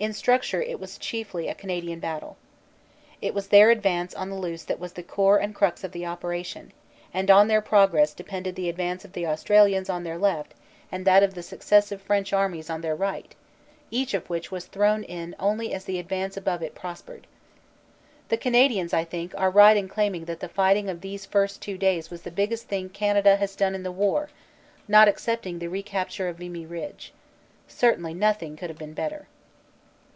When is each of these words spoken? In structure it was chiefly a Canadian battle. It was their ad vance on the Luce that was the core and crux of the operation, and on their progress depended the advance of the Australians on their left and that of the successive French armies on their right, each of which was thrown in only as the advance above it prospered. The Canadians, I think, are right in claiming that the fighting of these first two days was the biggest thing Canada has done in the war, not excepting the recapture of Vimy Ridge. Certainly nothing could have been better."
In 0.00 0.14
structure 0.14 0.62
it 0.62 0.80
was 0.80 0.96
chiefly 0.96 1.48
a 1.48 1.54
Canadian 1.54 2.00
battle. 2.00 2.38
It 3.20 3.34
was 3.34 3.48
their 3.48 3.70
ad 3.70 3.82
vance 3.82 4.14
on 4.14 4.30
the 4.30 4.34
Luce 4.34 4.64
that 4.64 4.78
was 4.80 4.94
the 4.94 5.02
core 5.02 5.36
and 5.36 5.54
crux 5.54 5.84
of 5.84 5.92
the 5.92 6.06
operation, 6.06 6.72
and 7.12 7.30
on 7.30 7.48
their 7.48 7.60
progress 7.60 8.14
depended 8.14 8.54
the 8.56 8.70
advance 8.70 9.04
of 9.04 9.12
the 9.12 9.26
Australians 9.26 9.90
on 9.90 10.02
their 10.02 10.16
left 10.16 10.54
and 10.90 11.04
that 11.04 11.22
of 11.22 11.34
the 11.34 11.42
successive 11.42 12.00
French 12.00 12.32
armies 12.32 12.70
on 12.70 12.80
their 12.80 12.96
right, 12.96 13.34
each 13.90 14.14
of 14.14 14.30
which 14.30 14.50
was 14.50 14.64
thrown 14.64 15.02
in 15.04 15.36
only 15.38 15.70
as 15.74 15.84
the 15.84 15.98
advance 15.98 16.34
above 16.34 16.62
it 16.62 16.74
prospered. 16.74 17.26
The 18.30 18.38
Canadians, 18.38 18.94
I 18.94 19.04
think, 19.04 19.34
are 19.36 19.50
right 19.50 19.76
in 19.76 19.86
claiming 19.86 20.24
that 20.24 20.40
the 20.40 20.48
fighting 20.48 20.88
of 20.88 21.02
these 21.02 21.26
first 21.26 21.60
two 21.60 21.76
days 21.76 22.08
was 22.08 22.22
the 22.22 22.30
biggest 22.30 22.68
thing 22.68 22.88
Canada 22.88 23.36
has 23.36 23.54
done 23.54 23.74
in 23.74 23.82
the 23.82 23.92
war, 23.92 24.30
not 24.88 25.08
excepting 25.08 25.58
the 25.58 25.68
recapture 25.68 26.26
of 26.26 26.38
Vimy 26.38 26.64
Ridge. 26.64 27.12
Certainly 27.68 28.14
nothing 28.14 28.56
could 28.56 28.70
have 28.70 28.78
been 28.78 28.94
better." 28.94 29.26